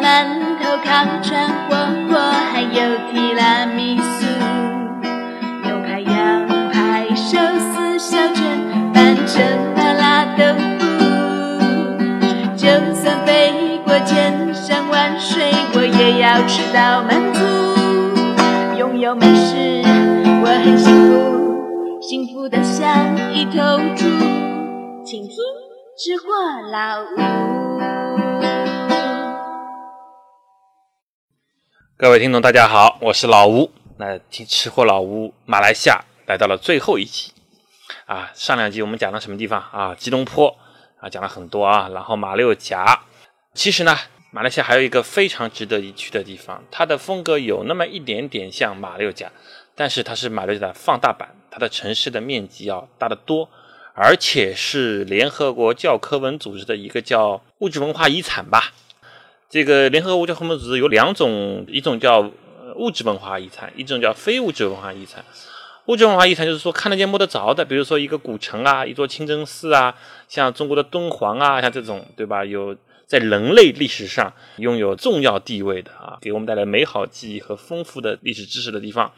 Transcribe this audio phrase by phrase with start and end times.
[0.00, 0.26] 馒
[0.60, 0.88] 头、烤
[1.22, 1.74] 串、火
[2.08, 2.18] 锅，
[2.52, 2.78] 还有
[3.10, 4.26] 提拉米苏、
[5.64, 8.42] 牛排、羊排、寿司、小卷、
[8.92, 9.42] 半成
[9.76, 10.44] 麻辣豆
[10.78, 10.84] 腐。
[12.56, 17.40] 就算飞过千山万水，我也要吃到满足。
[18.78, 19.82] 拥有美食，
[20.42, 24.04] 我很幸福，幸福的像一头猪。
[25.04, 25.36] 请听
[25.96, 26.24] 《吃货
[26.72, 27.04] 老吴》。
[32.04, 33.72] 各位听众，大家好，我是老吴。
[33.96, 37.32] 那听吃货老吴，马来西亚来到了最后一集
[38.04, 38.30] 啊。
[38.34, 39.94] 上两集我们讲了什么地方啊？
[39.94, 40.54] 吉隆坡
[41.00, 41.88] 啊，讲了很多啊。
[41.94, 43.04] 然后马六甲，
[43.54, 43.96] 其实呢，
[44.32, 49.32] 马来西亚还有一个非常值得一去的地方，它的风格有那么一点点像马六甲，
[49.74, 53.48] 但是它是马六甲的放大版，它的城市的面积要大得多，
[53.94, 58.74] 而且是联合国教科文组织的一个叫物质文化遗产吧。
[59.54, 62.28] 这个联合国教科文组织有两种，一种叫
[62.74, 65.24] 物质文化遗产，一种叫非物质文化遗产。
[65.86, 69.94] 物质文化遗产就是说看得见摸得着的，比如说一个古城啊，一座清真寺啊，
[70.26, 72.44] 像中国的敦煌啊，像这种，对吧？
[72.44, 79.12] 有在人类历史上拥有重要地位的啊，给我们带来美好记忆和丰富的历史知识的地方。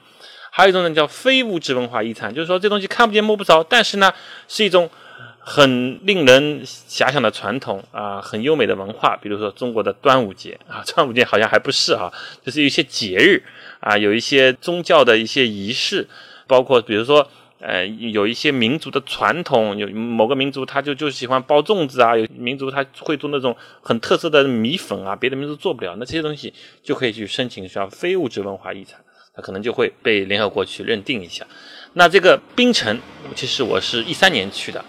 [0.50, 4.12] 还有一种呢叫非物质文化遗产，就是说这东西看不见摸不着，但是呢
[4.48, 4.90] 是一种。
[5.48, 12.12] 很令人遐想的传统啊，很优美的文化，比如说中国的端午节啊， 端午节好像还不是啊，
[12.44, 13.40] 就是一些节日
[13.78, 16.08] 啊，有一些宗教的一些仪式，
[16.48, 17.30] 包括比如说
[17.60, 26.52] 呃，有一些民族的传统，有某个民族他就就喜欢包粽子啊，有民族他会做那种很特色的米粉啊，别的民族做不了，那这些东西
[26.82, 28.98] 就可以去申请叫非物质文化遗产，
[29.32, 31.46] 它可能就会被联合国去认定一下。
[31.92, 33.00] 那这个槟城，
[33.36, 34.84] 其实我是一三年去的。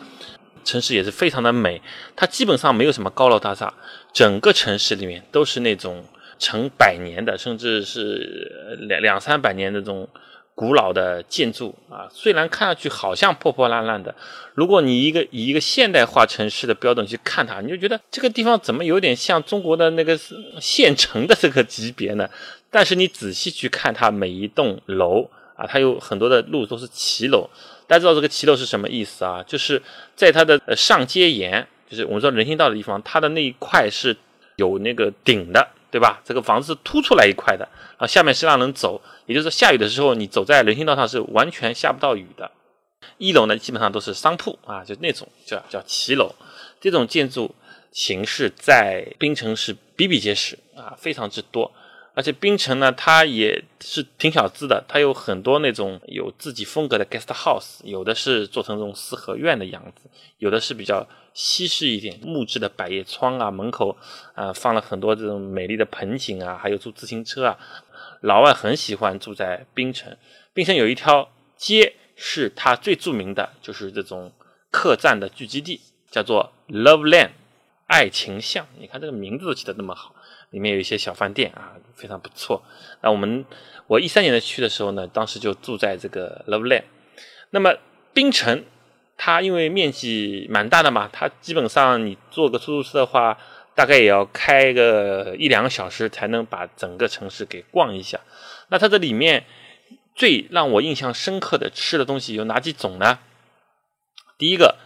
[0.67, 1.81] 城市也是非常的美，
[2.13, 3.73] 它基本上没有什么高楼大厦，
[4.11, 6.03] 整个城市里面都是那种
[6.37, 10.05] 成百年的，甚至是两两三百年那种
[10.53, 12.09] 古老的建筑啊。
[12.11, 14.13] 虽然看上去好像破破烂烂的，
[14.55, 20.19] 如果你一个以一个现代化城市的标准去看它，你就觉得这个地方怎么有点像中国的那个
[20.59, 22.29] 县城的这个级别呢？
[22.69, 27.49] 但是你仔细去看它每一栋楼啊，它有很多的路都是骑楼。
[27.87, 29.41] 大家知道这个骑楼是什么意思啊？
[29.47, 29.81] 就是
[30.15, 34.15] 在它的呃上街沿，就是我们说人行道的地方，它的那一块是
[34.57, 36.21] 有那个顶的，对吧？
[36.25, 42.51] 这个房子凸出来一块的，啊，下面是让人走，也就是说下雨的时候你走在人行道上是完全下不到雨的。
[43.17, 46.35] 一楼呢基本上都是商铺啊，就那种叫叫骑楼，
[46.81, 47.55] 这种建筑
[47.93, 51.71] 形式在槟城是比比皆是啊，非常之多。
[52.17, 63.95] 而且槟城呢，它也是挺小资的，它有很多那种有自己风格的 guest house，有的是做成这种四合院的样子，有的是比较西式一点，木质的百叶窗啊，门口
[64.33, 67.59] 啊放了很多这种美丽的盆景啊，还有租自行车啊，
[68.21, 70.17] 老外很喜欢住在槟城。
[70.55, 74.31] 槟城有一条街是它最著名的，就是这种
[74.71, 75.79] 客栈的聚集地，
[76.09, 77.29] 叫做 Love Land，
[77.85, 78.65] 爱情巷。
[78.79, 80.15] 你看这个名字都起得那么好。
[80.51, 82.63] 里面有一些小饭店啊，非常不错。
[83.01, 83.45] 那我们
[83.87, 86.83] 我一三年的去的时候呢，当时就住在这个 Love Land。
[87.49, 87.75] 那么
[88.13, 88.63] 槟城
[89.17, 93.37] 它因为面积蛮大的嘛，它基本上你坐个出租车的话，
[93.75, 98.19] 大概也要开个一两个小时才能把整个城市给逛一下。
[98.69, 99.45] 那它这里面
[100.15, 103.19] 最让我印象深刻的吃的东西有哪几种呢？
[104.37, 104.77] 第一个，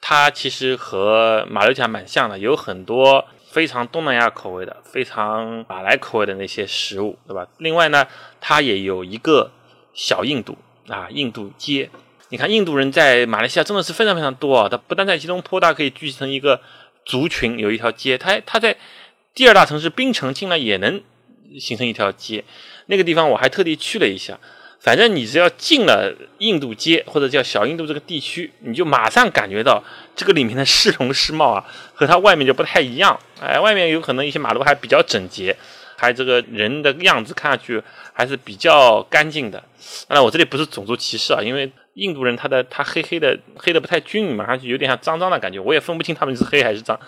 [0.00, 3.26] 它其实和马六甲蛮像的，有很多。
[3.52, 7.46] 非常东南亚口味的，非常马来口味的那些食物，对吧？
[7.58, 8.06] 另外呢，
[8.40, 9.50] 它也有一个
[9.92, 10.56] 小印度
[10.88, 11.90] 啊，印度街。
[12.30, 14.68] 你看，印度人在马来西亚真的是非常非常多啊。
[14.70, 16.62] 它不但在吉隆坡，它可以聚成一个
[17.04, 18.16] 族群，有一条街。
[18.16, 18.74] 它它在
[19.34, 21.02] 第二大城市槟城，竟然也能
[21.60, 22.42] 形成一条街。
[22.86, 24.40] 那个地方我还特地去了一下。
[24.82, 29.80] 反正你只要进了印度街或者叫小印度这个地区，你就马上感觉到
[30.16, 33.16] 这个里面的市容市貌啊，和它外面就不太一样。
[33.40, 35.56] 哎，外面有可能一些马路还比较整洁，
[35.96, 37.80] 还这个人的样子看上去
[38.12, 39.62] 还是比较干净的。
[40.08, 46.98] 当然，我这里不是种族歧视啊，因为印度人他的他黑黑的黑的不太均匀嘛，而且有点像脏脏的感觉，我也分不清他们是黑还是脏。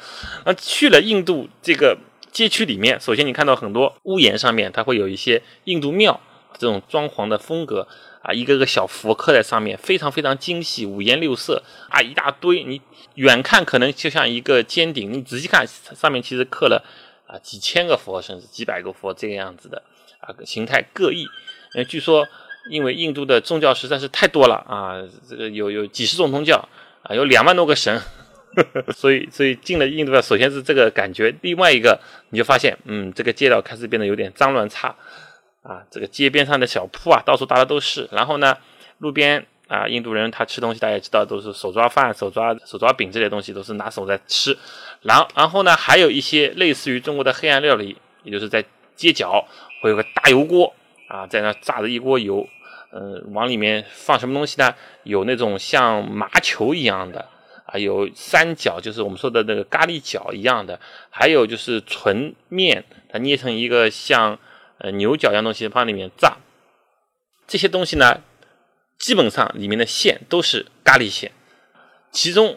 [0.46, 1.98] 那去了印度这个
[2.30, 6.20] 街区里面，首先你看到很多屋檐上面，它会有一些印度庙。
[6.58, 7.86] 这种装潢的风格
[8.22, 12.64] 啊，一个个小佛刻在上面，非常非常精细，五颜六色啊，一大堆。
[12.64, 12.80] 你
[13.16, 16.82] 远看可能就像一个尖顶，你仔细看上面其实刻了
[17.26, 19.82] 啊几千个佛，甚至几百个佛这个样子的
[20.20, 21.26] 啊，形态各异。
[21.74, 22.26] 呃，据说
[22.70, 26.66] 因为印度的宗教实在是太多了啊，这个有有几十种宗教
[27.02, 28.00] 啊，有两万多个神，
[28.96, 34.94] 所以，所以进了印度啊，首先是这个感觉，另外一个你就发现，嗯，这个街道开始变得有点脏乱差
[35.64, 38.08] 啊，这个街边上的小铺啊，到处搭的都是。
[38.12, 38.56] 然后呢，
[38.98, 44.56] 路边啊，印度人他吃东西，大家也知道，都是手抓饭、手抓手抓饼这些东西，都是拿手在吃。
[45.00, 48.64] 然，然后呢，还有一些类似于中国的黑暗料理，也就是在
[48.94, 49.42] 街角
[49.80, 50.72] 会有个大油锅
[51.08, 52.46] 啊，在那炸着一锅油。
[52.96, 54.72] 嗯，往里面放什么东西呢？
[55.02, 57.26] 有那种像麻球一样的
[57.66, 60.78] 啊，有三角，就是我们说的那个咖喱角一样的，
[61.10, 64.38] 还有就是纯面，它捏成一个像
[64.78, 66.36] 呃牛角一样东西放里面炸。
[67.46, 68.22] 这些东西呢，
[68.98, 71.32] 基本上里面的馅都是咖喱馅。
[72.10, 72.56] 其中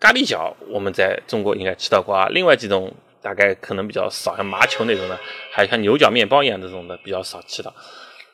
[0.00, 5.18] 咖喱角我们在中国应该吃到过啊，另外几种大概可能比较少，像麻球那种的，
[5.52, 7.74] 还有像牛角面包一样这种的比较少吃到。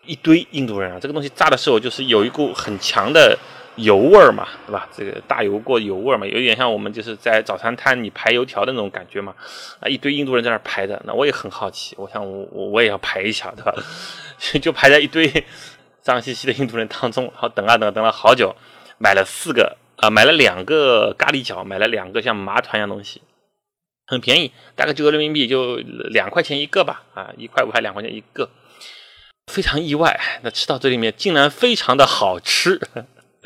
[0.06, 3.36] 一堆印度人啊，这个东西炸的时候就是有一股很强的
[3.76, 4.88] 油味儿嘛，对吧？
[4.96, 9.34] 这个大油锅油味儿嘛，有点像我们就是在早餐摊你排油条的那种感觉嘛。
[9.80, 13.74] 啊，一堆印度人在那排的，那我也很好奇，我想我我我也要排一下，对吧？
[14.62, 15.44] 就排在一堆
[16.00, 18.54] 脏兮兮的印度人当中，然后等啊等，等了好久，
[18.98, 23.22] 买了四个啊，买了两个咖喱角，买了两个像麻团一样东西，
[24.06, 28.48] 很便宜，大概九个人民币就两块钱一个吧，啊，一块五还两块钱一个。
[29.52, 32.80] 非常意外，那吃到这里面竟然非常的好吃。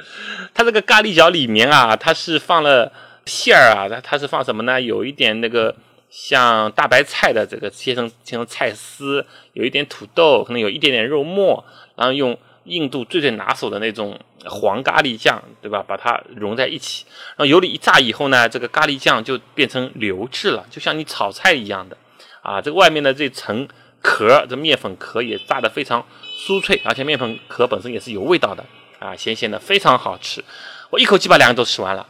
[0.55, 2.93] 它这个咖喱角里面啊，它是放了
[3.27, 4.81] 馅儿啊，它它是放什么呢？
[4.81, 5.75] 有一点那个
[6.11, 11.65] 像大白菜的这个切成切成菜丝，有一点土豆，可能有一点点肉末，
[11.97, 15.85] 然后用印度最最拿手的那种黄咖喱酱，对吧？
[15.87, 17.05] 把它融在一起，
[17.37, 21.97] 然后油里一炸以后呢，这个咖喱酱就变成流质了，就像你炒菜一样的
[22.43, 22.61] 啊。
[22.61, 23.69] 这个外面的这层。
[24.01, 28.65] 壳这面粉壳也炸得非常酥脆，而且面粉壳本身也是有味道的
[28.99, 30.45] 啊，咸咸的，非常好吃。
[30.91, 32.07] 我一口气把两个都吃完了，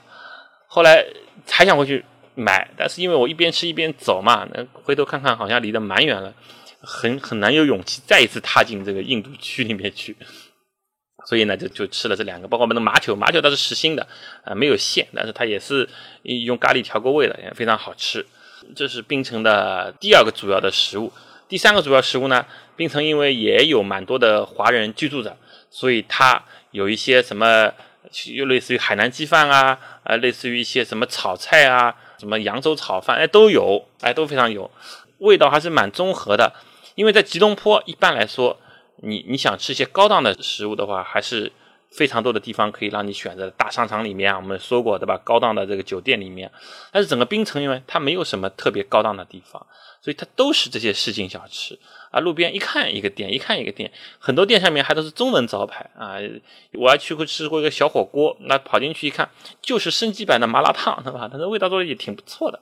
[0.67, 1.05] 后来
[1.51, 2.05] 还想回去
[2.35, 6.33] 买，但是因为我一边吃一边走嘛，那回头看看好像离得蛮远了，
[6.81, 10.17] 很很难有勇气再一次踏进这个印度区里面去，
[11.27, 14.07] 所以呢就就吃了这两个，包括我们的麻球，麻球它是实心的
[14.45, 15.89] 啊，没有馅，但是它也是
[16.23, 18.25] 用咖喱调过味的，也非常好吃。
[18.77, 21.13] 这是槟城的第二个主要的食物。
[21.49, 22.45] 第三个主要食物呢，
[22.77, 25.35] 槟城因为也有蛮多的华人居住着，
[25.71, 27.73] 所以它有一些什么，
[28.35, 34.71] 又类似于海南鸡饭啊，啊，类似于一些什么炒菜啊，什么扬州炒饭，哎，都有，哎，都非常有，
[35.19, 36.53] 味道还是蛮综合的。
[36.95, 38.59] 因为在吉隆坡，一般来说，
[38.97, 41.53] 你你想吃一些高档的食物的话，还是。
[41.91, 45.17] 非常多的地方可以让你选择，大商场里面啊，我们说过对吧？
[45.25, 46.53] 高档的这个酒店里面，
[46.93, 49.67] 但是整个槟城因为它没有什么特别高档的地方，
[50.03, 51.79] 所以它都是这些市井小吃
[52.11, 52.21] 啊。
[52.21, 56.17] 路边一看一个店，一看一个店，很多店上面还都是中文招牌啊。
[56.73, 59.29] 我还去过吃过一个小火锅，那跑进去一看，
[59.61, 61.29] 就是升级版的麻辣烫，对吧？
[61.31, 62.61] 但是味道做的也挺不错的。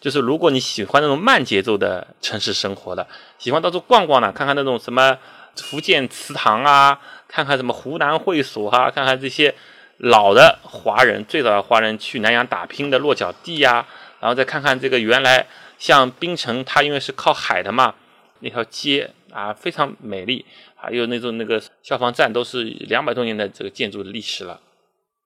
[0.00, 3.06] 就是如果你喜欢那种慢节奏的城市生活的，
[3.38, 5.18] 喜欢到处逛逛的，看看那种什么。
[5.56, 6.98] 福建祠堂啊，
[7.28, 9.54] 看看什么湖南会所啊，看看这些
[9.98, 13.86] 老的华人，最早的华人去南洋打拼的落脚地呀，
[14.18, 15.46] 然后再看看这个原来
[15.78, 17.94] 像槟城，它因为是靠海的嘛，
[18.40, 20.44] 那条街啊非常美丽，
[20.74, 24.60] 还有那种那个消防站都是两百多年的这个建筑的历史了，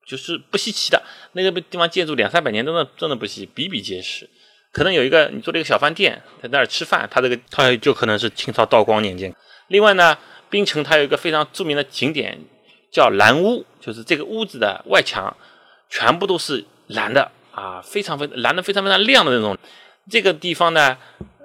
[0.07, 1.01] 就是不稀奇的，
[1.33, 4.29] 那个地方建筑两三百年真的真的不稀，比比皆是。
[4.71, 9.35] 可能有一个你做了一个小饭店，在那儿吃饭，它这个它就可能是清朝道光年间。
[9.67, 10.15] 另外呢，
[10.49, 12.39] 槟城它有一个非常著名的景点，
[12.91, 15.35] 叫蓝屋，就是这个屋子的外墙
[15.89, 19.57] 全部都是蓝的啊，非常非蓝的非常非常亮的那种。
[20.07, 20.97] 这个地方呢，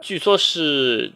[0.02, 1.10] 据说是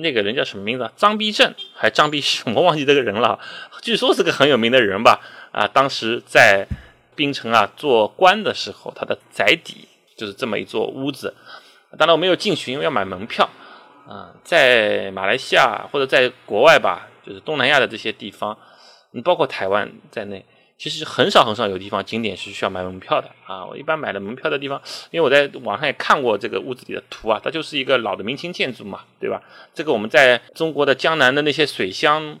[0.00, 0.90] 那个人叫什么名字？
[0.96, 3.38] 张必正还张必什我忘记这个人了。
[3.82, 5.20] 据说是个很有名的人吧？
[5.50, 6.66] 啊，当时在
[7.14, 11.34] 槟城啊做官的时候，他的宅邸就是这么一座屋子。
[11.98, 13.48] 当然我没有进去，因为要买门票。
[14.08, 18.58] 啊，在马来西亚或者在国外吧，就是东南亚的这些地方，
[19.12, 20.44] 你包括台湾在内，
[20.82, 23.64] 其实很少很少有地方景点是需要买门票的啊。
[23.64, 29.40] 我一般买的门票的地方，因为我在网上也看过这个屋子里的图啊，它就是一个老的明清建筑嘛，对吧？
[29.72, 32.36] 这个我们在中国的江南的那些水乡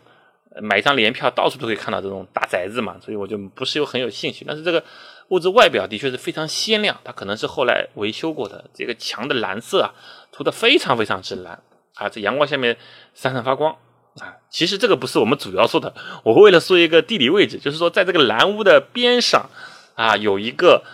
[0.60, 4.44] 买一张联票，到处都可以看到这种大宅子嘛，所以我就不是有很有兴趣。
[4.44, 4.82] 但是这个
[5.28, 9.94] 屋子外表的确是非常鲜亮，它可能是后来维修过的，这个墙的蓝色啊。
[10.32, 11.62] 涂的非常非常之蓝
[11.94, 12.76] 啊，在阳光下面
[13.14, 13.76] 闪闪发光
[14.20, 14.36] 啊。
[14.50, 19.48] 其实这个不是我们主要说的，我为了说一个地理位置，就是说在这个蓝屋的边上
[19.94, 20.84] 啊，有一个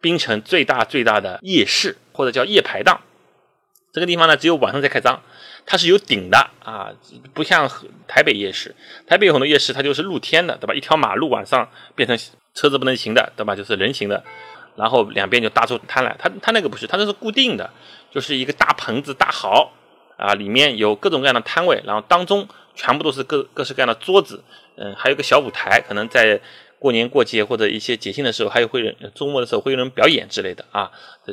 [0.00, 3.00] 槟城最大最大的夜市或者叫夜排档。
[3.92, 5.22] 这个地方呢，只有晚上才开张，
[5.66, 6.90] 它是有顶的啊，
[7.32, 7.70] 不像
[8.08, 8.74] 台北夜市。
[9.06, 10.74] 台北有很多夜市，它就是露天的，对吧？
[10.74, 12.18] 一条马路晚上变成
[12.54, 13.54] 车子不能行的，对吧？
[13.54, 14.24] 就是人行的。
[14.74, 16.16] 然后两边就搭出摊来。
[16.18, 17.70] 它它那个不是，它那是固定的，
[18.10, 19.70] 就是一个大棚子大壕
[20.16, 24.42] 啊，里面有各种各样的摊位，然后当中全部都是各各式各样的桌子，
[24.76, 26.40] 嗯，还有个小舞台，可能在
[26.78, 30.90] 过年过节或者一些节庆的时候，还有会人周末的时候会有人表演之类的啊。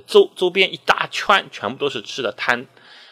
[0.07, 2.65] 周周边一大圈全部都是吃的摊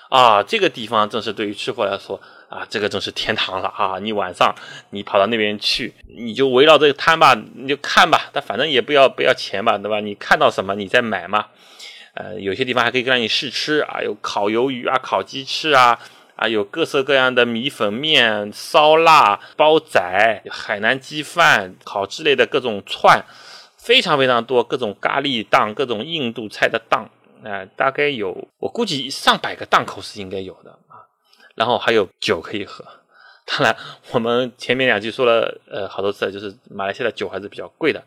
[0.10, 2.20] 啊，这个地方正是对于吃货来说。
[2.50, 4.00] 啊，这个真是天堂了啊！
[4.00, 4.56] 你晚上
[4.90, 10.00] 你跑到那边去，你就围绕这个摊吧，你就看吧，但反正也不要不要钱吧，对吧？
[10.00, 11.46] 你看到什么你再买嘛。
[12.14, 16.00] 呃，有些地方还可以让你试吃啊，有烤鱿鱼啊，烤鸡翅啊，
[16.36, 23.24] 啊，有各色各样的米粉面、烧腊、煲仔、海南鸡饭、烤之类的各种串，
[23.78, 27.10] 非常非常多，各种咖喱档、各种印度菜的档，
[27.44, 31.06] 啊，大概有我估计上百个档口是应该有的啊。
[31.56, 32.86] 然后还有酒可以喝，
[33.46, 33.76] 当然
[34.12, 38.02] 我们前面两句说了呃好多次，就是马来西亚的酒还是比较贵的。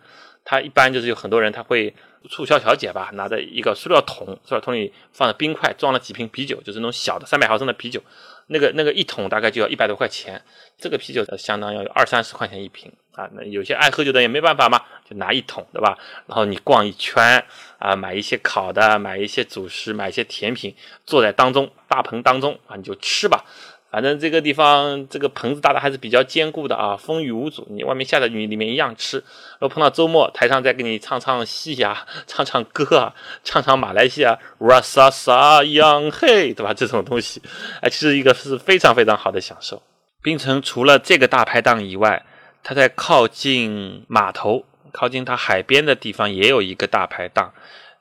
[0.45, 1.95] 它一般就是有很多人他会
[2.29, 8.02] 促销小姐吧，拿着一个塑料桶，塑料桶里放着冰块，装了几瓶啤酒，就是那种小的三百毫升的啤酒，
[8.49, 10.43] 那个那个一桶大概就要一百多块钱，
[10.79, 13.29] 这个啤酒相当要有二三十块钱一瓶啊。
[13.33, 15.99] 那有些爱喝酒的也没办法嘛，就拿一桶对吧？
[16.26, 17.45] 然后你逛一圈
[17.79, 20.75] 啊，买一些烤的，买一些主食，买一些甜品，
[21.07, 21.71] 坐在当中。
[21.93, 23.45] 大棚当中啊，你就吃吧，
[23.93, 27.67] 反正这个地方这个棚子搭的还是比较坚固的啊，风雨无阻。
[27.69, 29.19] 你外面下着雨，里面一样吃。
[29.19, 36.73] 然后碰到周末，台上再给你唱唱戏呀， 唱唱歌啊，唱唱马来西亚 rasa sa yang hey，对吧？
[36.73, 37.43] 这种东西，
[37.83, 39.83] 哎，其实一个是非常非常好的享受。
[40.23, 42.25] 槟城除了这个大排档以外，
[42.63, 47.53] 它在靠近码头、靠近它海边的地方也有一个大排档。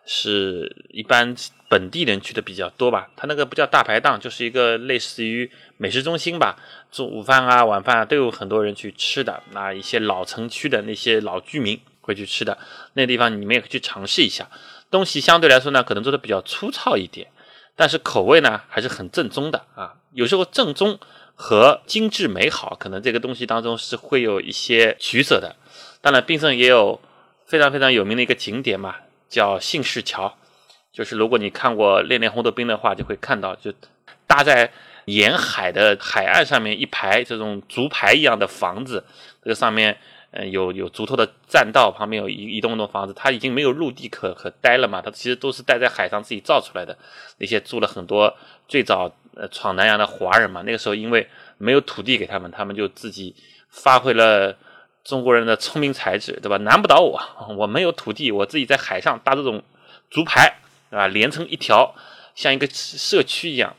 [0.03, 1.35] 是一般
[1.71, 6.57] 本地人去的比较多吧，他那个不叫大排档，就是一个类似于美食中心吧，
[6.91, 9.41] 中午饭啊、晚饭啊都有很多人去吃的。
[9.51, 12.57] 那一些老城区的那些老居民会去吃的，
[12.95, 14.49] 那地方你们也可以去尝试一下。
[14.89, 17.29] 东西相对来说呢，可能做的比较粗糙一点，
[17.77, 19.93] 但是口味呢还是很正宗的啊。
[20.11, 20.99] 有时候正宗
[21.35, 25.55] 和精致美好，可能这个东西当中是会有一些取舍的。
[26.01, 26.99] 当然，槟城也有
[27.45, 28.97] 非常非常有名的一个景点嘛。
[29.29, 30.37] 叫信士桥，
[30.91, 33.73] 就是如果你看过《恋恋红豆冰》的话，就会看到，就
[34.27, 34.71] 搭在
[35.05, 39.03] 沿海的海岸上面一排这种竹排一样的房子，
[39.43, 39.97] 这个上面
[40.31, 46.97] 嗯有有竹头的栈道，旁边有一一栋栋房子，它已经没有陆地可可待了嘛，它其实都是待在海上自己造出来的。
[47.37, 48.35] 那些住了很多
[48.67, 53.35] 最早呃闯南洋的华人嘛，那个时候因为没有土地给他们，他们就自己
[53.69, 54.55] 发挥了。
[55.03, 56.57] 中国人的聪明才智，对吧？
[56.57, 57.19] 难不倒我，
[57.57, 59.63] 我没有土地，我自己在海上搭这种
[60.11, 60.59] 竹排，
[60.91, 61.07] 对吧？
[61.07, 61.95] 连成一条，
[62.35, 63.75] 像一个社区一样，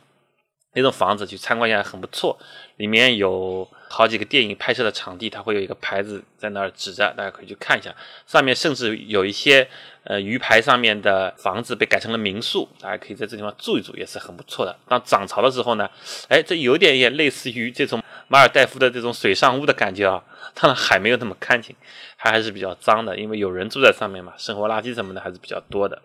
[0.72, 2.38] 那种房子去参观一下很不错。
[2.78, 7.94] 里面有好几个电影拍摄的场地，它会有一个牌子在那儿指着，大家可以去看一下。
[8.26, 9.68] 上面甚至有一些
[10.04, 14.76] 呃鱼排上面的房子被改成了民宿，大家可以在这地方住一住，也是很不错的。
[14.88, 15.88] 当涨潮的时候呢，
[16.28, 20.24] 哎，这有点也类似于这种马尔代夫的这种水上屋的感觉啊。
[20.54, 21.76] 当然海没有那么干净，
[22.18, 26.00] 它还是比较脏的，因为有人住在上面嘛，生活垃圾什么的还是比较多的。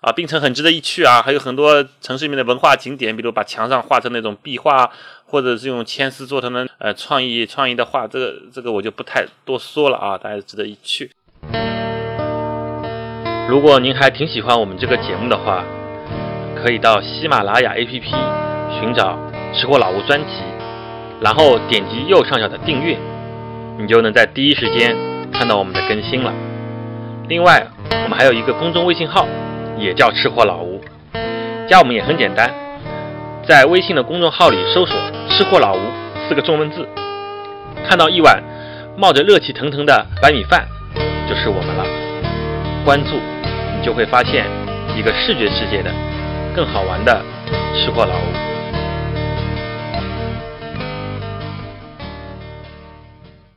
[0.00, 4.90] 啊，槟城很值得一去啊，还有很多城市里面的文化景点，比如把墙上画成那种壁画，
[5.24, 11.10] 或者是用铅丝做成的呃创意创意的画，这个这个我就不太多说了啊，大家值得一去。
[13.48, 15.64] 如果您还挺喜欢我们这个节目的话，
[16.62, 18.02] 可以到喜马拉雅 APP
[18.80, 19.18] 寻找
[19.54, 20.42] “吃货老吴”专辑，
[21.20, 22.98] 然后点击右上角的订阅。
[23.78, 24.96] 你就能在第一时间
[25.30, 26.32] 看到我们的更新了。
[27.28, 29.28] 另外，我们还有一个公众微信号，
[29.78, 30.80] 也叫吃货老吴，
[31.68, 32.52] 加我们也很简单，
[33.46, 34.96] 在微信的公众号里搜索
[35.30, 35.80] “吃货老吴”
[36.28, 36.88] 四个中文字，
[37.86, 38.42] 看到一碗
[38.96, 40.66] 冒着热气腾腾的白米饭，
[41.28, 41.84] 就是我们了。
[42.84, 43.16] 关注，
[43.76, 44.46] 你就会发现
[44.96, 45.90] 一个视觉世界的
[46.54, 47.22] 更好玩的
[47.74, 48.46] 吃货老吴。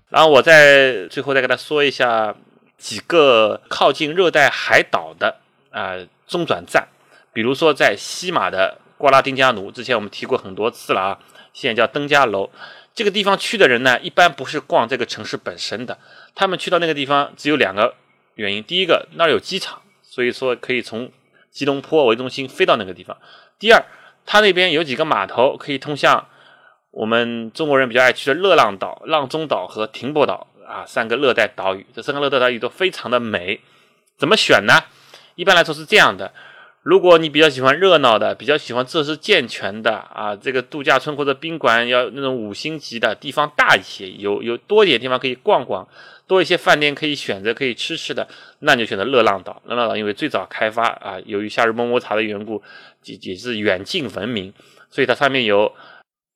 [0.10, 2.36] 然后我在最后再跟他说一下
[2.78, 5.36] 几个靠近热带海岛的
[5.72, 5.96] 啊
[6.28, 6.88] 中转站，
[7.34, 11.20] 比如说在西马的瓜拉丁加奴，之前我们提过很多次了啊，
[11.54, 12.50] 现在叫登嘉楼。
[12.94, 15.98] 这个地方去的人呢，一般不是逛这个城市本身的，
[16.36, 17.96] 他们去到那个地方只有两个
[18.36, 21.12] 原因：第一个，那儿有机场，所以说可以从
[21.50, 23.16] 吉隆坡为中心飞到那个地方；
[23.58, 23.86] 第二，
[24.26, 26.28] 他那边有几个码头可以通向。
[26.92, 33.62] 我们中国人比较爱去的热浪岛、浪中岛和停泊岛啊，三个热带岛屿，这三个热带岛屿都非常的美。
[34.18, 34.74] 怎么选呢？
[35.40, 36.34] 一般来说是这样的：
[36.84, 45.88] 如果你比较喜欢热闹的，比较喜欢设施健全的啊，这个度假村或者宾馆要那种五星级的地方大一些，有有多一点地方可以逛逛，
[46.28, 48.28] 多一些饭店可以选择可以吃吃的，
[48.60, 49.62] 那你就选择热浪岛。
[49.66, 52.62] 热浪岛因为最早开发啊，由于夏日么么茶的缘故，
[53.06, 54.54] 也也是远近闻名，
[54.90, 55.72] 所以它上面有。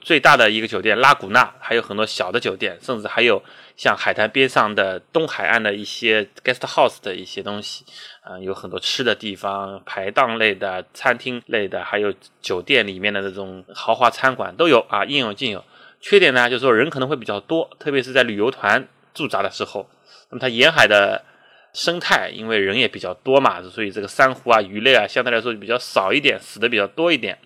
[0.03, 3.41] 最大的一个酒店拉古纳，还有很多小的酒店，甚至还有
[3.77, 7.86] 像海滩边上的东海岸的一些 guest house 的一些东西，
[8.22, 15.63] 啊，有很多吃的地方，排档类的、餐厅类的，还有酒店里面的那种豪华餐馆都有啊，应有尽有。
[16.01, 19.89] 缺点呢，就是说人可能会比较多，特别是在旅游团驻扎的时候。
[20.29, 21.24] 那么它沿海的
[21.72, 27.39] 生态，因为人也比较多嘛，所以这个珊瑚啊、鱼类啊，相对来说就比较少一点，死的比较多一点。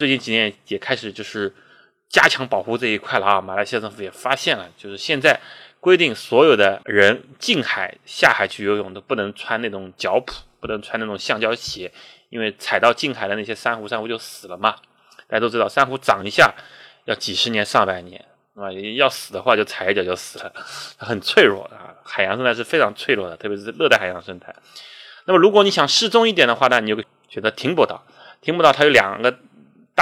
[0.00, 1.54] 最近几年也开始就是。
[2.10, 3.40] 加强保护这一块了啊！
[3.40, 5.40] 马来西亚政府也发现了，就是现在
[5.78, 11.92] 规定所有的人近海下海去游泳都不能穿那种脚蹼，不能穿那种橡胶鞋，
[12.28, 14.74] 因为踩到近海的那些珊瑚，珊瑚就死了嘛。
[15.28, 16.52] 大家都知道，珊瑚长一下
[17.04, 18.24] 要几十年、上百年，
[18.56, 18.72] 是吧？
[18.96, 20.52] 要死的话就踩一脚就死了，
[20.98, 21.94] 很脆弱啊。
[22.02, 24.52] 海洋生态是非常脆弱的，特别是热带海洋生态。
[25.26, 28.04] 那么如果你想适中一点的话呢，你就选择停泊岛。
[28.40, 29.38] 停泊岛它有两个。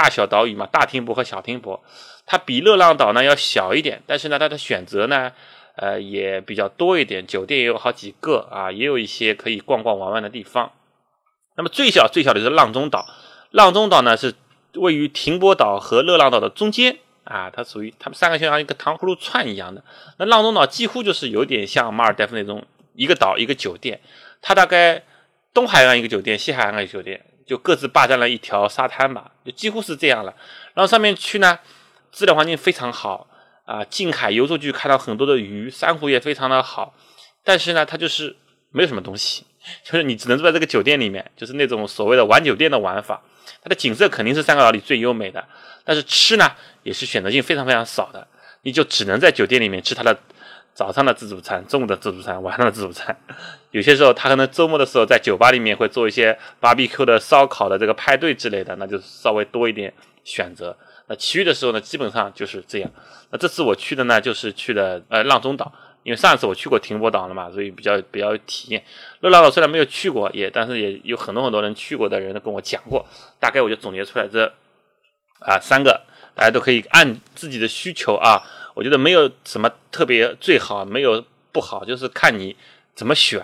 [0.01, 1.83] 大小岛屿嘛，大停泊和小停泊，
[2.25, 5.33] 它比热浪岛呢要小一点，但是呢，它的选择呢，
[5.75, 10.71] 呃，也比较多一点，酒店也有好几个啊，也有一些可以逛逛玩玩的地方。
[11.57, 13.05] 那么最小最小的是浪中岛，
[13.51, 14.35] 浪中岛呢是
[14.75, 19.83] 位于停泊岛和热浪岛的中间啊，它属于它们三个就像一个糖葫芦串一样的。
[20.17, 22.65] 那浪中岛几乎就是有点像马尔代夫那种
[22.95, 23.99] 一个岛一个酒店，
[24.41, 25.03] 它大概
[25.53, 27.25] 东海岸一个酒店，西海岸一个酒店。
[27.49, 30.31] 就各自霸占了一条沙滩吧，就几乎是这样了。
[30.75, 31.57] 然后上面去呢，
[32.11, 33.25] 自然环境非常好
[33.65, 36.93] 啊，近海游出去看到很多的鱼，珊瑚也非常的好。
[37.43, 38.35] 但是呢，它就是
[38.69, 39.47] 没有什么东西，
[39.83, 43.19] 就是你只能住在这个酒店里面，就是那种所谓的玩酒店的玩法。
[43.63, 45.43] 它的景色肯定是三个岛里最优美的，
[45.83, 46.51] 但是吃呢，
[46.83, 48.27] 也是选择性非常非常少的，
[48.61, 50.15] 你就只能在酒店里面吃它的。
[50.79, 53.13] 早上的自助餐，中午的自助餐，晚上的自助餐，
[53.71, 59.93] 有些时候他可能周末的时候在酒吧里面会做一些 barbecue 的烧烤的这个派对之类的，那就稍微多一点
[60.23, 60.73] 选择。
[61.07, 62.89] 那其余的时候呢，基本上就是这样。
[63.29, 65.69] 那这次我去的呢，就是去的呃浪中岛，
[66.03, 68.81] 因为上一次我去过停泊岛了嘛，所以比较比较有体验。
[69.19, 73.05] 热浪岛虽然没有去过，也但是也有很多很多人去过的人都跟我讲过，
[73.37, 74.45] 大概我就总结出来这
[75.39, 75.99] 啊三个，
[76.33, 78.41] 大家都可以按自己的需求啊。
[78.79, 82.55] 我觉得没有什么特别最好，没有不好，就是看你
[82.95, 83.41] 怎么选。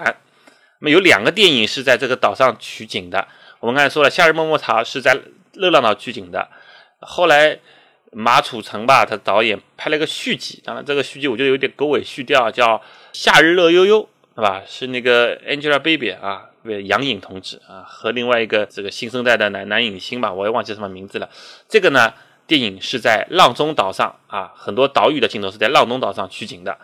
[0.79, 3.27] 那么有两个电影是在这个岛上取景的。
[3.59, 5.19] 我们刚才说了，《夏日么么茶》是在
[5.51, 6.47] 热浪岛取景的。
[7.01, 7.59] 后来
[8.13, 12.77] 马楚成吧，他导演拍了个续集，当然这个续集我觉得有点狗尾续貂，叫
[13.11, 14.03] 《夏日乐悠悠》，
[14.35, 14.61] 是吧？
[14.65, 16.45] 是那个 Angelababy 啊，
[16.85, 21.29] 杨颖同志啊，和另外一个这个新生代的男男影星吧，我也忘记什么名字了。
[21.67, 22.13] 这个呢？
[22.47, 26.77] 电影是在浪中岛上啊，很多岛屿的镜头是在浪中岛上取景的。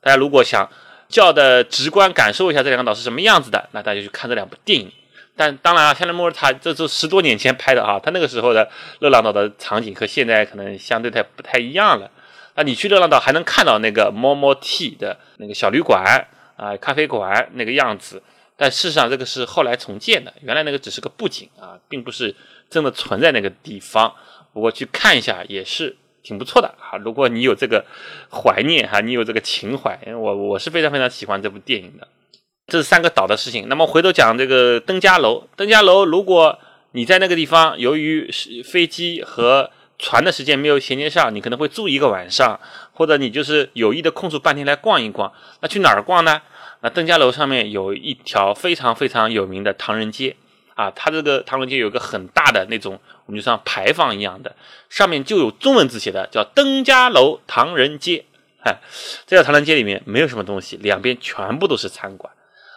[0.00, 0.68] 大家如果想
[1.08, 4.90] 较的直观感受一下这两个岛是什么样子的，那大家就去看这两部电影。
[5.36, 12.10] 但当然啊，夏勒莫尔塔这是十多年前拍的啊，他那个时候的热浪岛的场景和现在可能相对太不太一样了。
[12.54, 18.22] 那你去热浪岛还能看到那个 Momo Tea 的那个小旅馆啊、咖啡馆那个样子，
[18.56, 22.34] 但事实上这个是后来重建的，原来那个只是个布景啊，并不是
[22.70, 24.14] 真的存在那个地方。
[24.54, 26.96] 不过去看一下也是挺不错的啊！
[26.96, 27.84] 如果你有这个
[28.30, 32.08] 怀念哈，你有这个情怀，我我是非常非常喜欢这部电影的。
[32.68, 33.68] 这是三个岛的事情。
[33.68, 36.58] 那么回头讲这个登嘉楼，登嘉楼，如果
[36.92, 42.58] 你在那个地方，由于是飞机和船的时间没有衔接上，你可能会住一个晚上，
[42.92, 45.30] 或者你就是有意的空出半天来逛一逛。
[45.60, 46.40] 那去哪儿逛呢？
[46.80, 50.36] 那登嘉楼上面有一条非常非常有名的唐人街。
[50.74, 54.54] 啊，它这个唐人街有个很大的那种，我们就像牌坊一样的，
[54.88, 58.24] 上面就有中文字写的，叫登嘉楼唐人街。
[58.62, 58.80] 哎，
[59.26, 62.32] 这条唐人街里面没有什么东西，两边全部都是餐馆。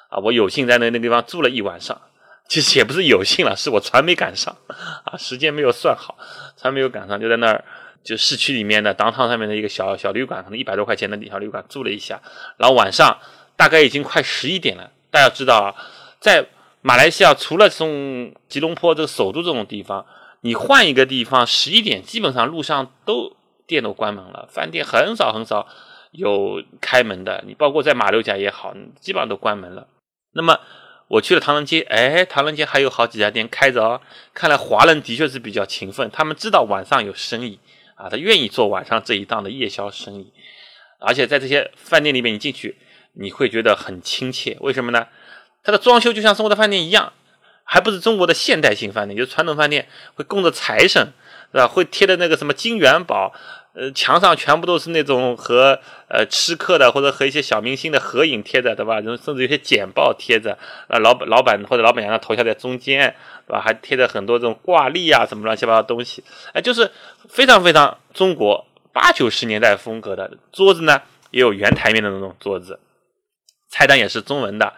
[0.09, 1.99] 啊，我有幸在那那地方住了一晚上，
[2.47, 4.55] 其实也不是有幸了，是我船没赶上，
[5.03, 6.17] 啊，时间没有算好，
[6.55, 7.63] 船没有赶上，就在那儿，
[8.03, 12.21] 就市区里面的当趟上面的一个小小旅馆，可能一百多块钱的小旅馆住了一下，
[12.57, 13.17] 然后晚上
[13.57, 14.89] 大概已经快十一点了。
[15.11, 15.75] 大家知道啊，
[16.19, 16.45] 在
[16.81, 20.05] 马来西亚除了从吉隆坡这个首都这种地方，
[20.47, 23.35] 你换一个地方，十一点基本上路上都
[23.67, 25.67] 店都关门了，饭店很少很少
[26.11, 27.43] 有开门的。
[27.45, 29.89] 你包括在马六甲也好，基本上都关门了。
[30.31, 30.57] 那么
[31.09, 33.99] 我去了唐人街，哎，唐人街还有好几家店开着哦。
[34.33, 37.59] 看来华人的确是比较勤奋，他们知道晚上有生意
[37.95, 40.31] 啊，他愿意做晚上这一档的夜宵生意。
[40.99, 42.77] 而且在这些饭店里面，你进去
[43.15, 45.07] 你会觉得很亲切，为什么呢？
[45.61, 47.11] 它的装修就像生活的饭店一样，
[47.69, 51.11] 还不是中国的现代性饭店，就是传统饭店会供着财神，
[51.51, 51.67] 是吧？
[51.67, 53.33] 会贴的那个什么金元宝，
[53.73, 55.77] 呃，墙上全部都是那种和
[56.07, 59.01] 呃吃客的或者和一些小明星的合影贴着，对吧？
[59.01, 63.13] 然后甚至有些简报贴着，啊，老板老板或者老板娘的头像在中间，
[63.45, 63.61] 对吧？
[63.61, 66.89] 还贴着很多这种挂历啊，什么乱七八糟东西，哎，就是
[67.27, 71.01] 非常非常中国八九十年代风格的桌子呢，
[71.31, 72.79] 也有圆台面的那种桌子，
[73.69, 74.73] 菜单也是中文的。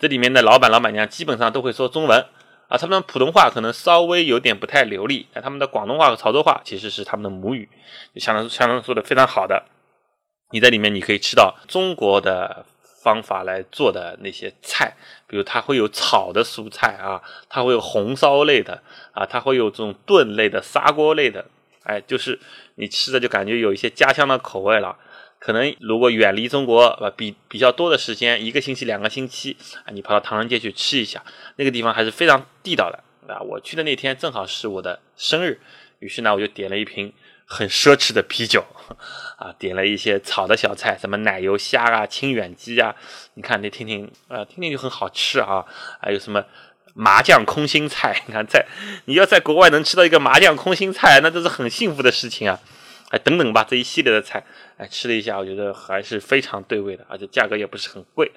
[0.00, 2.24] 这里面的老板、老板娘基本上都会说中文
[2.68, 7.68] 啊，他们普通话可能稍微有点不太流利，但他们的广东话和潮州话其实是他们的母语，
[8.14, 9.62] 就相当相当说的非常好的。
[10.52, 12.64] 你在里面你可以吃到中国的
[13.02, 18.82] 方法来做的那些菜，比如它会有炒的蔬菜啊，它会有红烧类的
[19.12, 21.44] 啊，它会有这种炖类的、砂锅类的，
[21.82, 22.40] 哎，就是
[22.76, 24.96] 你吃的就感觉有一些家乡的口味了。
[25.40, 31.24] 可能如果远离中国啊，比比较多的时间，一个星期、两个星期啊，你跑到唐人街去吃一下，
[31.56, 33.40] 那个地方还是非常地道的啊。
[33.40, 35.58] 我去的那天正好是我的生日，
[35.98, 37.10] 于是呢，我就点了一瓶
[37.46, 38.62] 很奢侈的啤酒
[39.38, 42.94] 啊，点了一些炒的小菜，什么奶油虾啊、清远鸡啊，
[43.32, 45.64] 你看那听听啊，听听就很好吃啊。
[46.02, 46.44] 还有什么
[46.92, 48.66] 麻酱空心菜，你看在
[49.06, 52.60] 你要在国外能吃到一个麻酱空心菜，那都是很幸福的事情啊。
[53.10, 54.44] 哎，等等吧，这一系列的菜，
[54.76, 58.30] 哎，吃了一下，我觉得还是非常对味的，而且价格也不是很贵。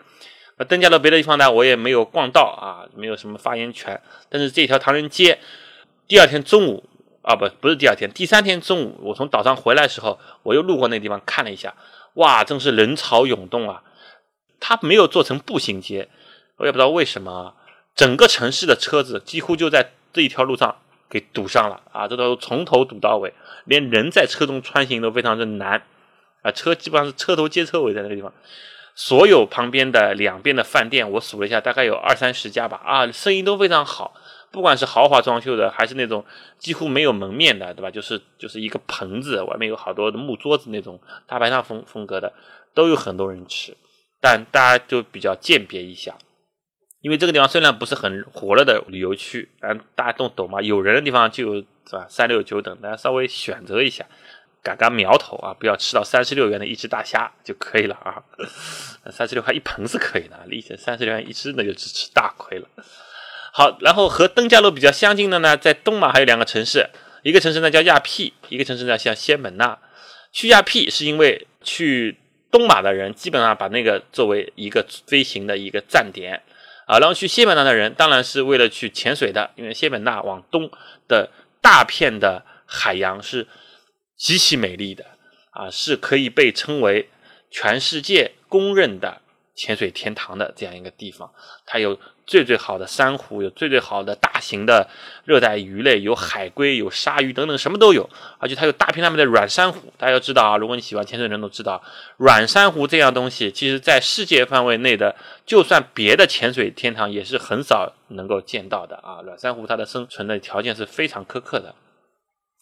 [0.57, 4.01] 那登嘉楼别的地方呢，我也没有逛到啊，没有什么发言权。
[4.29, 5.39] 但是这条唐人街，
[6.07, 6.83] 第二天中午
[7.21, 11.75] 啊，不，不是第二天，第三天中午，我从岛上回来的时候，我又路过那地方看了一下，
[12.15, 13.83] 哇，真是人潮涌动啊！
[14.59, 16.09] 它没有做成步行街，
[16.57, 17.55] 我也不知道为什么，
[17.95, 20.77] 整个城市的车子几乎就在这一条路上。
[21.13, 22.07] 给堵上了啊！
[22.07, 23.31] 这都从头堵到尾，
[23.65, 25.83] 连人在车中穿行都非常的难
[26.41, 26.51] 啊！
[26.51, 28.33] 车基本上是车头接车尾在那个地方，
[28.95, 34.15] 所有旁边的两边的饭店，我数了一下，大概有二三十家吧啊，生意都非常好。
[34.51, 36.25] 不管是豪华装修的，还是那种
[36.57, 37.91] 几乎没有门面的，对吧？
[37.91, 42.33] 就是就是一个棚子，外面有好多的木桌子那种大排档风风格的，
[42.73, 43.77] 都有很多人吃，
[44.19, 46.15] 但大家就比较鉴别一下。
[47.03, 52.07] 因为这个地方虽然不是很火热的旅游区，但大家都懂嘛，有人的地方就有是吧？
[52.09, 54.05] 三六九等，大家稍微选择一下，
[54.63, 58.23] 赶赶苗头啊，不要吃到三十六元的一只大虾就可以了啊。
[59.11, 62.65] 三十六块一盆是可以的，理解三十六元一只那就吃吃大亏了。
[63.51, 66.89] 好，然后和登嘉楼比较相近的呢，在东马还有两个城市，
[67.23, 69.77] 一个城市呢叫亚庇，一个城市呢叫仙本那。
[70.31, 72.17] 去亚庇是因为去
[72.49, 76.41] 东马的人基本上把那个作为一个飞行的一个站点。
[76.85, 80.69] 啊，然后去谢本那的人当然是为了去潜水的，因为谢本那往东
[81.07, 83.47] 的大片的海洋是
[84.17, 85.05] 极其美丽的，
[85.51, 87.09] 啊，是可以被称为
[87.49, 89.21] 全世界公认的
[89.55, 91.31] 潜水天堂的这样一个地方，
[91.65, 91.99] 它有。
[92.25, 94.87] 最最好的珊瑚，有最最好的大型的
[95.25, 98.09] 热带鱼类，有海龟，有鲨鱼等等，什么都有。
[98.39, 99.91] 而且它有大片大片的软珊瑚。
[99.97, 101.83] 大家要知道啊，如果你喜欢潜水的人都知道，
[102.15, 105.13] 软珊瑚这样东西，其实在世界范围内的，
[105.45, 109.19] 就算别的潜水天堂也是很少能够见到的啊。
[109.25, 111.75] 软珊瑚它的生存的条件是非常苛刻的。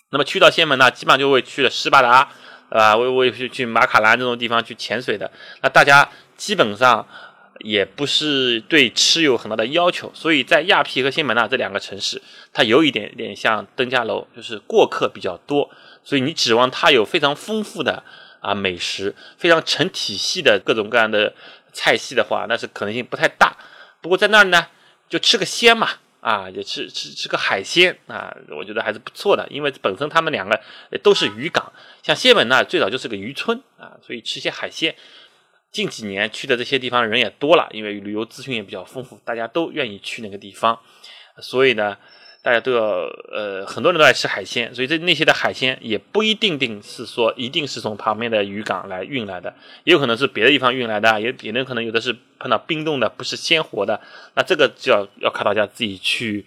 [0.10, 2.32] 那么去到仙门呢，基本上就会去了斯巴达，
[2.70, 5.30] 啊，我我也是去马卡兰这种地方去潜水的。
[5.62, 6.10] 那大家
[6.42, 7.08] 基本上。
[7.64, 12.20] 也不是对吃有很大的要求，所以在亚庇和仙本那这两个城市，
[12.52, 15.70] 它有一点点像登嘉楼，就是过客比较多，
[16.04, 18.04] 所以你指望它有非常丰富的
[18.40, 21.32] 啊美食，非常成体系的各种各样的
[21.72, 23.56] 菜系的话，那是可能性不太大。
[24.02, 24.66] 不过在那儿呢，
[25.08, 25.88] 就吃个鲜嘛，
[26.20, 30.60] 啊，也吃吃吃个海鲜啊，我觉得还是不错的，因为本身他们两个
[31.04, 34.96] 都是渔港，像仙本那最早就是个渔村啊，所以吃些海鲜。
[35.72, 40.78] 近几年去的这些地方人也多了，因为旅游资讯也比较丰富，大家都愿意去那个地方，
[41.40, 41.98] 所以呢，
[42.42, 42.82] 大家都要
[43.32, 49.54] 呃，很多人都爱吃海鲜，所以这那些的海鲜也不一定定是说一定是从旁边的渔港来运来的，
[49.86, 54.02] 也有可能是别的地方运来的，也也能可能有的是碰到冰冻的，不是鲜活的，
[54.36, 56.46] 那这个就要要靠大家自己去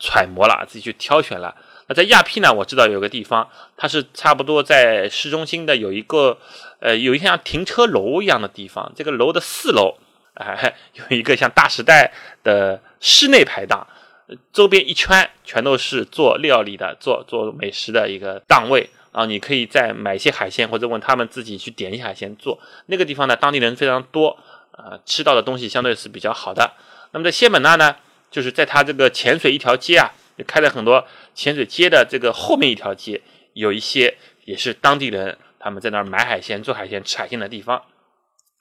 [0.00, 1.54] 揣摩了，自己去挑选了。
[1.86, 6.38] 那在亚庇呢，我知道有个地方，它是差不多在市中心的有一个，
[6.80, 8.90] 呃，有一像停车楼一样的地方。
[8.96, 9.94] 这个楼的四楼，
[10.32, 10.74] 哎，
[11.10, 12.10] 有一个像大时代
[12.42, 13.86] 的室内排档，
[14.50, 19.26] 周边一圈全都是做料理的、做做美食的一个档位啊。
[19.26, 22.58] 你可以再买一些海鲜，或者问他们自己去点一些海鲜做。
[22.86, 24.38] 那个地方呢，当地人非常多，
[24.72, 26.72] 啊，吃到的东西相对是比较好的。
[27.12, 27.94] 那么在仙本那呢，
[28.30, 30.10] 就是在它这个潜水一条街啊。
[30.36, 33.20] 就开了很多潜水街的这个后面一条街，
[33.52, 37.82] 有一些也是当地人他们在那儿买海鲜、做海鲜、吃海鲜的地方。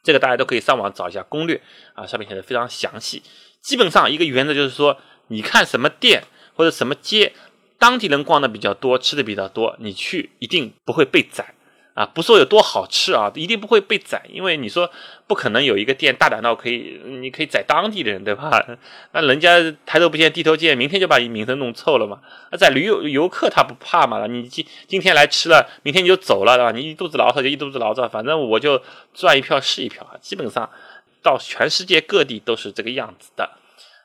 [0.03, 1.62] 这个大家都可以上网找一下攻略
[1.93, 3.23] 啊，上面写的非常详细。
[3.62, 6.23] 基本上一个原则就是说，你看什么店
[6.55, 7.31] 或者什么街，
[7.79, 11.55] 当地人逛的比较多，吃的比较多，你去一定不会被宰。
[11.93, 14.89] 啊，不说有多好吃啊，一定不会被宰，因为你说
[15.27, 18.65] 不可能有一个店大胆到可以，你可以宰当地的人，对吧？
[19.13, 22.19] 那人家抬头不见低头见，明天就把你名声弄臭了嘛。
[22.51, 24.25] 那宰旅游游客他不怕嘛？
[24.25, 26.71] 你今今天来吃了，明天你就走了，对吧？
[26.71, 28.82] 你一肚子牢骚就一肚子牢骚，反正我就
[29.13, 30.17] 赚一票是一票啊。
[30.19, 30.67] 基本上
[31.21, 33.51] 到全世界各地都是这个样子的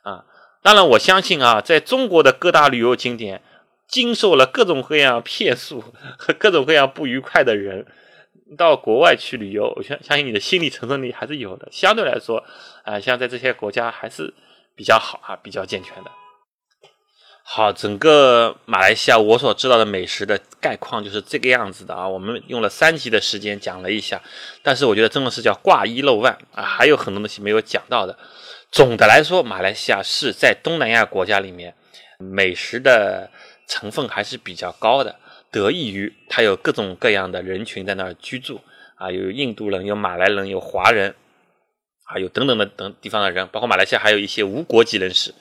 [0.02, 0.24] 啊。
[0.60, 3.40] 当然我相信啊，在中国的各大旅游景点。
[3.88, 5.82] 经受了各种各样骗术
[6.18, 7.86] 和各种各样不愉快的人，
[8.56, 11.66] 到国外去旅游，我相相信你的心理承受力还是有的。
[11.72, 12.44] 相对来说，
[12.84, 14.34] 啊，像在这些国家还是
[14.76, 16.10] 比较好啊，比较健全的。
[17.42, 22.06] 好，整个马来西亚我所知道的美食的概况就是这个样子的啊。
[22.06, 24.20] 我们用了三集的时间讲了一下，
[24.62, 28.18] 但是我觉得真的是叫挂一漏万啊，还有很多东西没有讲到的。
[28.70, 31.74] 总的来说，马来西亚是在东南亚国家里面
[32.18, 33.30] 美食的。
[33.68, 35.14] 成分还是比较高的，
[35.52, 38.60] 得益于它有各种各样的人群在那儿居住
[38.96, 41.14] 啊，有印度人，有马来人，有华人，
[42.06, 45.34] 啊，有等等的等地方的人，包括马来西亚还有一些无国籍人士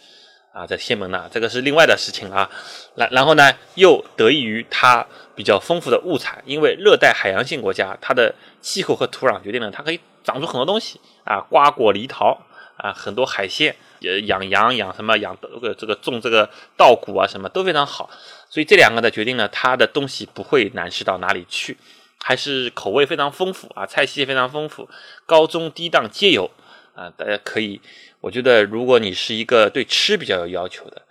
[0.53, 2.49] 啊，在仙门呢，这个是另外的事情啊。
[2.95, 12.37] 然然后呢，又得益于它比较丰富的物产，因为热带海洋性国家，它的气候和土壤决定了它可以长出很多东西啊，瓜果梨桃
[12.75, 13.75] 啊，很多海鲜。
[14.01, 18.10] 呃，养羊养什么养这个这个种这个稻谷啊，什么都非常好，
[18.49, 21.77] 所以这两个的决定呢，它的东西不会难吃到哪里去，
[22.19, 24.89] 还是口味非常丰富啊，菜系也非常丰富，
[25.25, 26.51] 高中低档皆有
[26.95, 27.81] 啊，大家可以，
[28.21, 31.03] 我觉得如果你是一个对吃比较有要求的，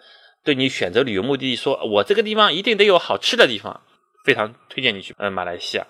[0.45, 3.83] 对你选择旅游目的地，说我这个地方一定得有好吃的地方，
[4.25, 5.87] 非常推荐你去呃马来西亚。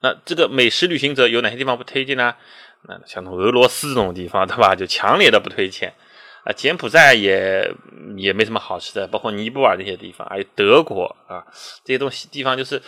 [0.00, 2.36] 那这个美食旅行者有哪些地方不推荐呢？
[2.86, 4.74] 那像俄罗斯这种地方，对吧？
[4.74, 5.92] 就强烈的不推荐
[6.44, 6.52] 啊。
[6.52, 7.70] 柬埔寨也
[8.16, 11.44] 也没什么好吃的，包括尼泊尔这些地方，还有德国啊
[11.84, 12.80] 这些东西地方就是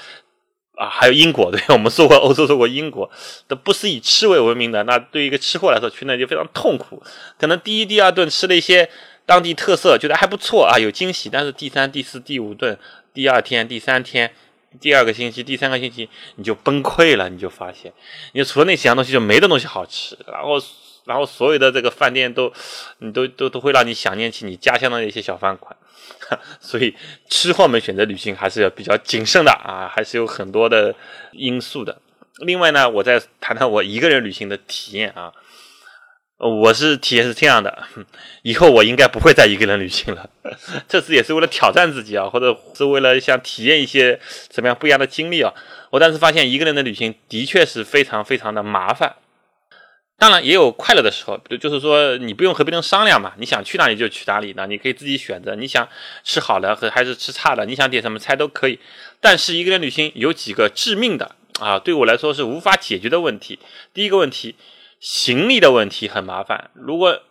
[0.77, 3.11] 啊，还有英国，对 我们说过欧洲，说过英国，
[3.49, 4.83] 都不是以吃为闻名的。
[4.85, 7.03] 那对于一个吃货来说，去那就非常痛苦。
[7.39, 8.89] 可能第一、第二顿吃了一些
[9.27, 11.29] 当地特色，觉得还不错啊，有惊喜。
[11.29, 12.79] 但是第三、第四、第五顿，
[13.13, 14.33] 第二天、第三天。
[14.79, 17.93] 第二个星期、第三个星期，你就崩溃了，你就发现，
[18.33, 20.17] 你除了那几样东西，就没的东西好吃。
[20.27, 20.61] 然后，
[21.07, 22.53] 然后所有的这个饭店都，
[22.99, 25.77] 你都都都会让你想念起你家乡的那些小饭馆。
[26.61, 26.95] 所以，
[27.29, 30.95] 吃货们选择旅行还是要比较谨慎的啊，还是有很多的
[31.33, 32.01] 因素的。
[32.39, 35.33] 另外呢，我再谈谈我一个人旅行的体验啊。
[36.43, 37.87] 我是体验是这样的，
[38.41, 40.31] 以后我应该不会再一个人旅行了。
[40.89, 45.53] 这次也是为了挑战自己啊，或者是为了想体验一些怎么样不一样的经历啊。
[45.91, 49.17] 我当时发现一个人的旅行的确是非常非常的麻烦。
[50.17, 54.67] 当然也有快乐的时候，就是说你不用和别人商量嘛，你想去哪里就去哪里呢？
[54.67, 55.87] 你可以自己选择，你想
[56.25, 58.79] 吃好的和还是吃差的，你想点什么菜都可以。
[59.21, 63.59] 但是一个人旅行有几个致命的啊，对我来说是无法解决的问题。
[63.93, 64.55] 第一个问题。
[65.01, 66.71] 行李的问题很麻烦。
[66.75, 67.23] 如果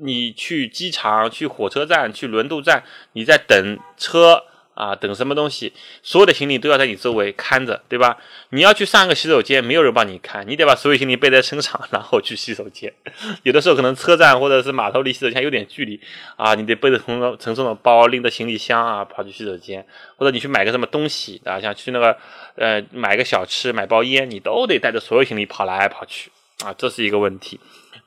[0.00, 4.42] 你去机场、去火车站、去轮渡站，你在等车
[4.74, 5.72] 啊，等什么东西，
[6.02, 8.18] 所有的行李都要在你周围看着，对吧？
[8.48, 12.92] 你要去上个洗手间，没有人帮你看，你得把所有行李背在身上，然后去洗手间。
[13.44, 16.00] 有的时候可能车站或者是码头离洗手间有点距离
[16.34, 19.86] 啊，你得背着重重沉重的包，拎着行李箱啊，跑去洗手间。
[20.16, 22.16] 或者你去买个什么东西啊，像去那个
[22.56, 26.32] 呃买个小吃、买包烟，你都得带着所有行李跑来跑去。
[26.62, 27.58] 啊，这是一个问题。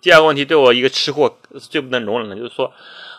[0.01, 2.71] 第二个问题，对我一个吃货是最不能容忍的，就是说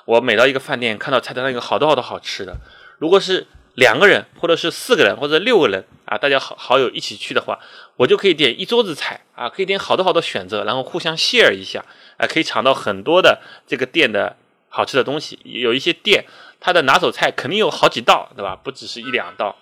[0.04, 2.56] 我每到一个饭店，看到菜单上有好多好多好吃的，
[2.98, 7.58] 如果是两个人，或者是四个人，或者六个人啊，大家好好友一起去的话，
[7.96, 11.84] 我就可以点一桌子菜啊，可以点好多好多选择，然后互相 share 一下，
[12.16, 14.36] 啊，可以尝到很多的这个店的
[14.68, 15.38] 好吃的东西。
[15.44, 16.24] 有一些店，
[16.58, 18.56] 它的拿手菜肯定有好几道，对吧？
[18.56, 19.56] 不只是一两道。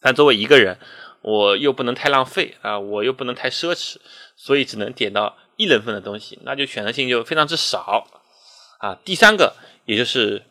[0.00, 0.78] 但作为一个人，
[1.22, 3.96] 我又不能太浪费啊，我又不能太奢侈，
[4.36, 8.06] 所以只能点到一人份的东西，那就选择性就非常之少
[8.78, 8.98] 啊。
[9.04, 9.54] 第三个，
[9.84, 10.42] 也就是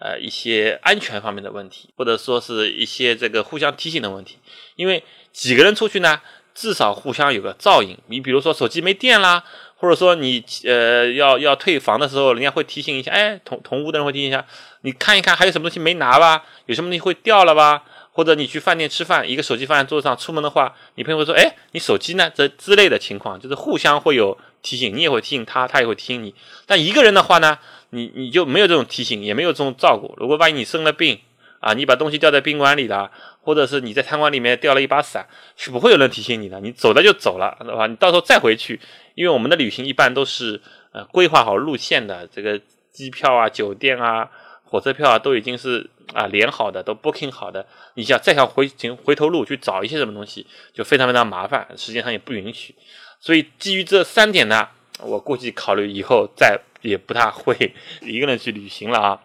[0.00, 4.38] 呃一些安全方面的问题，或者说是一些这个互相提醒的问题。
[4.76, 6.20] 因为几个人出去呢，
[6.54, 7.98] 至少互相有个照应。
[8.06, 9.42] 你比如说手机没电啦，
[9.76, 14.46] 或者说你呃要要退房的时候，人家会提醒一下，哎，同同屋的人会提醒一下，
[14.82, 17.82] 你看一看还有什么东西没拿吧，有什么东西会掉了吧。
[18.20, 26.34] 或者你去饭店吃饭，一个手机放在桌子上，出门的话，你朋友会说：“哎，你手机呢？”这之类的情况，就是互相会有提醒，你也会提醒他，他也会提醒你。
[26.66, 30.14] 但一个人的话呢，你你就没有这种提醒，也没有这种照顾。
[30.18, 31.18] 如果万一你生了病
[31.60, 36.60] 啊，你把东西掉在宾馆里了，或者是你在餐馆里面掉了一把伞，是不会有人提醒你的。
[36.60, 37.86] 你走了就走了，对吧？
[37.86, 38.78] 你到时候再回去，
[39.14, 40.60] 因为我们的旅行一般都是
[40.92, 42.60] 呃规划好路线的，这个
[42.92, 44.28] 机票啊、酒店啊、
[44.64, 47.66] 火车票啊都已经是啊连好的，都 booking 好的。
[47.94, 52.74] 你想再想回行回头路去找一些什么东西，就非常非常麻烦，时间上也不允许。
[53.20, 54.68] 所以基于这三点呢，
[55.00, 59.20] 我估计考虑以后再也不大会一个人去旅行了啊。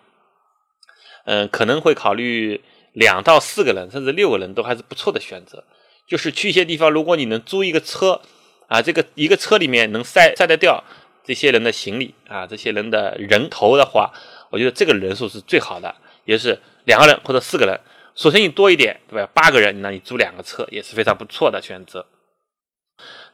[1.25, 2.61] 嗯，可能会考虑
[2.93, 5.63] 两到四个人，甚至六个人都还是不错的选择。
[6.07, 8.21] 就是去一些地方，如果你能租一个车
[8.67, 10.83] 啊，这个一个车里面能塞塞得掉
[11.23, 14.13] 这些人的行李啊，这些人的人头的话，
[14.51, 17.79] 我觉得这个人数是最好的，也是两个人或者四个人。
[18.13, 19.29] 索性你多一点，对吧？
[19.33, 22.05] 八个人，那你租两个车也是非常不错的选择。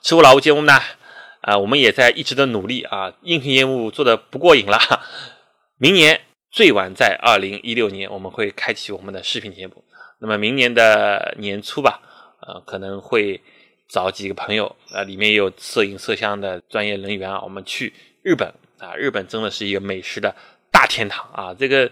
[0.01, 0.73] 吃货老吴节目呢，
[1.41, 4.79] 啊，我们也在一直的努力啊，音频节目做的不过瘾了，
[5.77, 6.21] 明年。
[6.53, 9.85] 最晚在二零一六年，我们会开启我们的视频节目。
[10.19, 12.01] 那么明年的年初吧，
[12.41, 13.39] 呃，可能会
[13.87, 20.35] 找几个朋友，啊，里面有摄影摄像的专业人员啊，我们去日本啊，日本真的是一个美食的
[20.71, 21.53] 大天堂啊。
[21.53, 21.91] 这个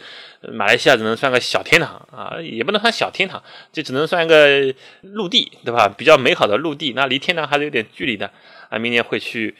[0.51, 5.87] 马来西亚只能算个小天堂啊，也不能算小天堂，就只能算一个陆地，对吧？
[5.87, 8.31] 比较美好的陆地，那离天堂还是有点距离的
[8.69, 8.79] 啊。
[8.79, 9.55] 明年会去。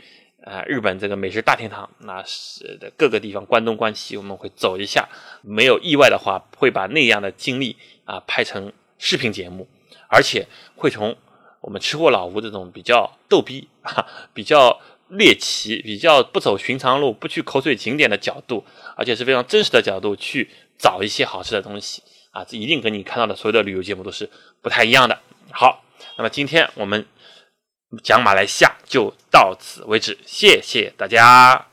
[0.46, 5.08] 啊，日本这个美食大天堂，那是的各个地方关东关西，我们会走一下。
[5.42, 9.68] 没有意外的话，会把那样的经历啊拍成视频节目，
[10.08, 11.14] 而且会从
[11.60, 14.80] 我们吃货老吴这种比较逗逼啊、比较
[15.10, 24.30] 猎奇、比较不走寻常路、不去口水景点的角度，而且是非常真实的角度去找一些好吃的东西啊，这一定跟你看到的所有的旅游节目都是
[24.62, 25.20] 不太一样的。
[25.52, 25.84] 好，
[26.18, 27.06] 那么今天我们。
[28.04, 31.69] 讲马来西亚就到此为止，谢谢大家。